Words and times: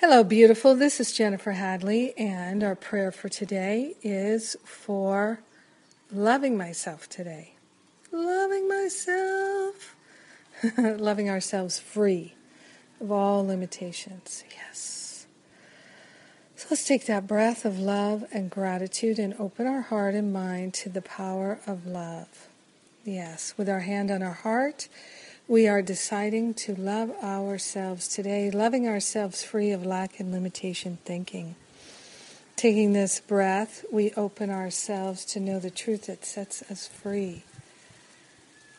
Hello, 0.00 0.22
beautiful. 0.22 0.76
This 0.76 1.00
is 1.00 1.12
Jennifer 1.12 1.50
Hadley, 1.50 2.16
and 2.16 2.62
our 2.62 2.76
prayer 2.76 3.10
for 3.10 3.28
today 3.28 3.96
is 4.00 4.56
for 4.62 5.40
loving 6.12 6.56
myself 6.56 7.08
today. 7.08 7.54
Loving 8.12 8.68
myself. 8.68 9.96
loving 10.78 11.28
ourselves 11.28 11.80
free 11.80 12.34
of 13.00 13.10
all 13.10 13.44
limitations. 13.44 14.44
Yes. 14.54 15.26
So 16.54 16.68
let's 16.70 16.86
take 16.86 17.06
that 17.06 17.26
breath 17.26 17.64
of 17.64 17.80
love 17.80 18.24
and 18.32 18.48
gratitude 18.48 19.18
and 19.18 19.34
open 19.36 19.66
our 19.66 19.82
heart 19.82 20.14
and 20.14 20.32
mind 20.32 20.74
to 20.74 20.88
the 20.88 21.02
power 21.02 21.58
of 21.66 21.88
love. 21.88 22.46
Yes, 23.04 23.52
with 23.56 23.68
our 23.68 23.80
hand 23.80 24.12
on 24.12 24.22
our 24.22 24.34
heart 24.34 24.86
we 25.48 25.66
are 25.66 25.80
deciding 25.80 26.52
to 26.52 26.74
love 26.74 27.10
ourselves 27.22 28.06
today, 28.06 28.50
loving 28.50 28.86
ourselves 28.86 29.42
free 29.42 29.70
of 29.70 29.84
lack 29.84 30.20
and 30.20 30.30
limitation 30.30 30.98
thinking. 31.06 31.56
Taking 32.54 32.92
this 32.92 33.18
breath, 33.20 33.82
we 33.90 34.12
open 34.12 34.50
ourselves 34.50 35.24
to 35.26 35.40
know 35.40 35.58
the 35.58 35.70
truth 35.70 36.06
that 36.06 36.26
sets 36.26 36.62
us 36.70 36.86
free. 36.86 37.44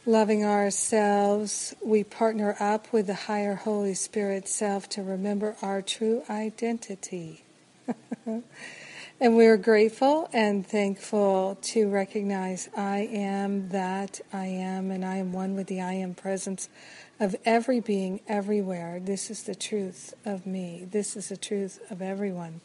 Loving 0.05 0.45
ourselves, 0.45 1.75
we 1.83 2.03
partner 2.03 2.55
up 2.59 2.93
with 2.93 3.07
the 3.07 3.15
higher 3.15 3.55
Holy 3.55 3.95
Spirit 3.95 4.47
self 4.47 4.88
to 4.89 5.01
remember 5.01 5.55
our 5.63 5.81
true 5.81 6.21
identity. 6.29 7.43
And 9.21 9.35
we're 9.35 9.57
grateful 9.57 10.29
and 10.31 10.65
thankful 10.65 11.57
to 11.61 11.89
recognize 11.89 12.69
I 12.77 12.99
am 12.99 13.67
that 13.67 14.21
I 14.31 14.45
am, 14.45 14.91
and 14.91 15.03
I 15.03 15.17
am 15.17 15.33
one 15.33 15.55
with 15.55 15.67
the 15.67 15.81
I 15.81 15.91
am 15.95 16.13
presence 16.13 16.69
of 17.19 17.35
every 17.43 17.81
being 17.81 18.21
everywhere. 18.29 19.01
This 19.01 19.29
is 19.29 19.43
the 19.43 19.55
truth 19.55 20.13
of 20.23 20.45
me. 20.45 20.87
This 20.89 21.17
is 21.17 21.27
the 21.27 21.35
truth 21.35 21.81
of 21.91 22.01
everyone. 22.01 22.61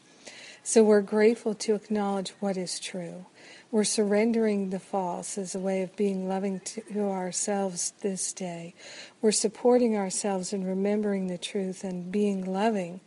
So 0.63 0.81
we're 0.81 1.01
grateful 1.01 1.55
to 1.55 1.75
acknowledge 1.75 2.29
what 2.39 2.55
is 2.55 2.79
true. 2.79 3.25
We're 3.69 3.83
surrendering 3.83 4.69
the 4.69 4.79
false 4.79 5.37
as 5.37 5.55
a 5.55 5.59
way 5.59 5.81
of 5.81 5.93
being 5.97 6.29
loving 6.29 6.61
to 6.61 7.01
ourselves 7.01 7.91
this 7.99 8.31
day. 8.31 8.75
We're 9.21 9.33
supporting 9.33 9.97
ourselves 9.97 10.53
and 10.53 10.65
remembering 10.65 11.27
the 11.27 11.37
truth, 11.37 11.83
and 11.83 12.13
being 12.13 12.45
loving 12.45 13.01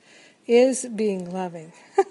is 0.47 0.85
being 0.85 1.31
loving. 1.31 1.73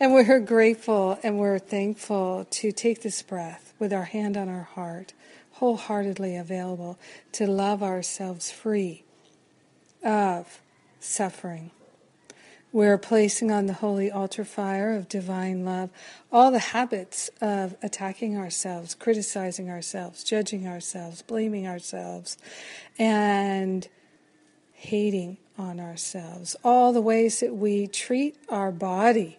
And 0.00 0.12
we're 0.12 0.40
grateful 0.40 1.18
and 1.22 1.38
we're 1.38 1.60
thankful 1.60 2.46
to 2.50 2.72
take 2.72 3.02
this 3.02 3.22
breath 3.22 3.72
with 3.78 3.92
our 3.92 4.04
hand 4.04 4.36
on 4.36 4.48
our 4.48 4.64
heart, 4.64 5.12
wholeheartedly 5.52 6.36
available 6.36 6.98
to 7.32 7.46
love 7.46 7.80
ourselves 7.80 8.50
free 8.50 9.04
of 10.04 10.60
suffering. 10.98 11.70
We're 12.72 12.98
placing 12.98 13.52
on 13.52 13.66
the 13.66 13.74
holy 13.74 14.10
altar 14.10 14.44
fire 14.44 14.96
of 14.96 15.08
divine 15.08 15.64
love 15.64 15.90
all 16.32 16.50
the 16.50 16.58
habits 16.58 17.30
of 17.40 17.76
attacking 17.80 18.36
ourselves, 18.36 18.94
criticizing 18.96 19.70
ourselves, 19.70 20.24
judging 20.24 20.66
ourselves, 20.66 21.22
blaming 21.22 21.68
ourselves, 21.68 22.36
and 22.98 23.86
hating 24.72 25.36
on 25.56 25.78
ourselves. 25.78 26.56
All 26.64 26.92
the 26.92 27.00
ways 27.00 27.38
that 27.38 27.54
we 27.54 27.86
treat 27.86 28.36
our 28.48 28.72
body 28.72 29.38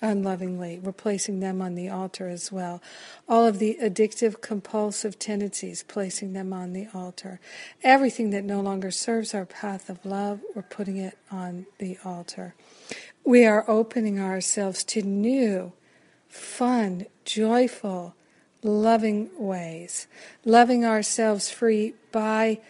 unlovingly. 0.00 0.78
We're 0.78 0.92
placing 0.92 1.40
them 1.40 1.60
on 1.62 1.74
the 1.74 1.88
altar 1.88 2.28
as 2.28 2.52
well. 2.52 2.82
All 3.28 3.46
of 3.46 3.58
the 3.58 3.78
addictive, 3.82 4.40
compulsive 4.40 5.18
tendencies, 5.18 5.82
placing 5.82 6.32
them 6.32 6.52
on 6.52 6.72
the 6.72 6.88
altar. 6.94 7.40
Everything 7.82 8.30
that 8.30 8.44
no 8.44 8.60
longer 8.60 8.90
serves 8.90 9.34
our 9.34 9.46
path 9.46 9.88
of 9.88 10.04
love, 10.04 10.40
we're 10.54 10.62
putting 10.62 10.96
it 10.96 11.18
on 11.30 11.66
the 11.78 11.98
altar. 12.04 12.54
We 13.24 13.44
are 13.44 13.68
opening 13.68 14.20
ourselves 14.20 14.84
to 14.84 15.02
new, 15.02 15.72
fun, 16.28 17.06
joyful, 17.24 18.14
loving 18.62 19.30
ways. 19.38 20.06
Loving 20.44 20.84
ourselves 20.84 21.50
free 21.50 21.94
by 22.12 22.60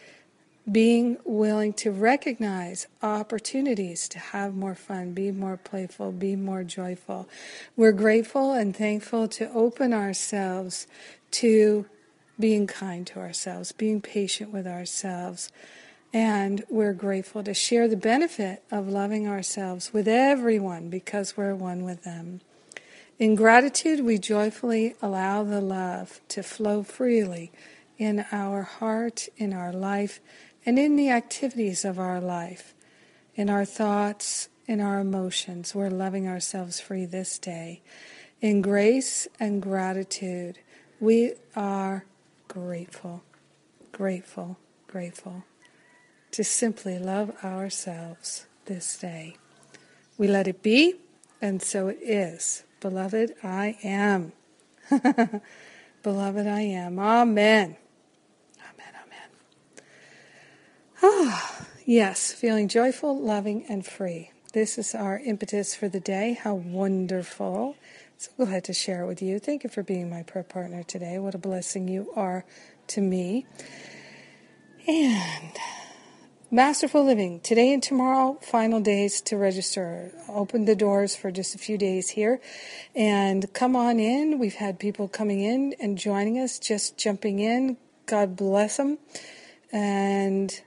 being 0.70 1.16
willing 1.24 1.72
to 1.72 1.92
recognize 1.92 2.88
opportunities 3.02 4.08
to 4.08 4.18
have 4.18 4.54
more 4.54 4.74
fun, 4.74 5.12
be 5.12 5.30
more 5.30 5.56
playful, 5.56 6.10
be 6.10 6.34
more 6.34 6.64
joyful. 6.64 7.28
We're 7.76 7.92
grateful 7.92 8.52
and 8.52 8.76
thankful 8.76 9.28
to 9.28 9.50
open 9.52 9.92
ourselves 9.92 10.86
to 11.32 11.86
being 12.38 12.66
kind 12.66 13.06
to 13.06 13.20
ourselves, 13.20 13.72
being 13.72 14.00
patient 14.00 14.52
with 14.52 14.66
ourselves. 14.66 15.50
And 16.12 16.64
we're 16.68 16.92
grateful 16.92 17.44
to 17.44 17.54
share 17.54 17.88
the 17.88 17.96
benefit 17.96 18.62
of 18.70 18.88
loving 18.88 19.28
ourselves 19.28 19.92
with 19.92 20.08
everyone 20.08 20.88
because 20.88 21.36
we're 21.36 21.54
one 21.54 21.84
with 21.84 22.02
them. 22.02 22.40
In 23.18 23.34
gratitude, 23.34 24.00
we 24.00 24.18
joyfully 24.18 24.94
allow 25.00 25.42
the 25.42 25.60
love 25.60 26.20
to 26.28 26.42
flow 26.42 26.82
freely 26.82 27.50
in 27.98 28.26
our 28.30 28.62
heart, 28.62 29.28
in 29.38 29.54
our 29.54 29.72
life, 29.72 30.20
and 30.66 30.78
in 30.78 30.96
the 30.96 31.10
activities 31.10 31.84
of 31.84 31.98
our 31.98 32.20
life, 32.20 32.74
in 33.36 33.48
our 33.48 33.64
thoughts, 33.64 34.48
in 34.66 34.80
our 34.80 34.98
emotions. 34.98 35.74
We're 35.74 35.90
loving 35.90 36.26
ourselves 36.26 36.80
free 36.80 37.06
this 37.06 37.38
day. 37.38 37.82
In 38.40 38.60
grace 38.60 39.28
and 39.38 39.62
gratitude, 39.62 40.58
we 40.98 41.34
are 41.54 42.04
grateful, 42.48 43.22
grateful, 43.92 44.58
grateful 44.88 45.44
to 46.32 46.44
simply 46.44 46.98
love 46.98 47.32
ourselves 47.44 48.46
this 48.66 48.98
day. 48.98 49.36
We 50.18 50.26
let 50.26 50.48
it 50.48 50.62
be, 50.62 50.96
and 51.40 51.62
so 51.62 51.88
it 51.88 51.98
is. 52.02 52.64
Beloved, 52.80 53.34
I 53.42 53.78
am. 53.82 54.32
Beloved, 56.02 56.46
I 56.46 56.60
am. 56.60 56.98
Amen. 56.98 57.76
Ah, 61.08 61.66
yes, 61.86 62.32
feeling 62.32 62.66
joyful, 62.66 63.16
loving, 63.16 63.64
and 63.68 63.86
free. 63.86 64.32
This 64.52 64.76
is 64.76 64.92
our 64.92 65.20
impetus 65.20 65.72
for 65.72 65.88
the 65.88 66.00
day. 66.00 66.36
How 66.42 66.54
wonderful. 66.54 67.76
So 68.18 68.30
glad 68.36 68.64
to 68.64 68.72
share 68.72 69.02
it 69.02 69.06
with 69.06 69.22
you. 69.22 69.38
Thank 69.38 69.62
you 69.62 69.70
for 69.70 69.84
being 69.84 70.10
my 70.10 70.24
prayer 70.24 70.42
partner 70.42 70.82
today. 70.82 71.18
What 71.20 71.36
a 71.36 71.38
blessing 71.38 71.86
you 71.86 72.10
are 72.16 72.44
to 72.88 73.00
me. 73.00 73.46
And 74.88 75.52
Masterful 76.50 77.04
Living, 77.04 77.38
today 77.38 77.72
and 77.72 77.82
tomorrow, 77.82 78.38
final 78.42 78.80
days 78.80 79.20
to 79.22 79.36
register. 79.36 80.10
Open 80.28 80.64
the 80.64 80.74
doors 80.74 81.14
for 81.14 81.30
just 81.30 81.54
a 81.54 81.58
few 81.58 81.78
days 81.78 82.10
here 82.10 82.40
and 82.96 83.52
come 83.52 83.76
on 83.76 84.00
in. 84.00 84.40
We've 84.40 84.54
had 84.54 84.80
people 84.80 85.06
coming 85.06 85.40
in 85.40 85.76
and 85.78 85.98
joining 85.98 86.40
us, 86.40 86.58
just 86.58 86.98
jumping 86.98 87.38
in. 87.38 87.76
God 88.06 88.34
bless 88.34 88.78
them. 88.78 88.98
And 89.72 90.60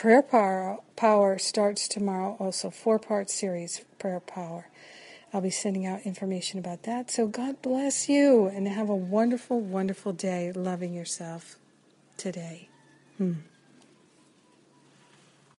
Prayer 0.00 0.22
Power, 0.22 0.78
Power 0.96 1.36
starts 1.36 1.86
tomorrow, 1.86 2.34
also, 2.40 2.70
four 2.70 2.98
part 2.98 3.28
series, 3.28 3.84
Prayer 3.98 4.18
Power. 4.18 4.66
I'll 5.30 5.42
be 5.42 5.50
sending 5.50 5.84
out 5.84 6.06
information 6.06 6.58
about 6.58 6.84
that. 6.84 7.10
So 7.10 7.26
God 7.26 7.60
bless 7.60 8.08
you 8.08 8.46
and 8.46 8.66
have 8.66 8.88
a 8.88 8.96
wonderful, 8.96 9.60
wonderful 9.60 10.14
day 10.14 10.52
loving 10.52 10.94
yourself 10.94 11.56
today. 12.16 12.70
Hmm. 13.18 13.40